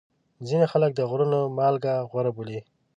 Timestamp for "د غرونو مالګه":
0.95-1.93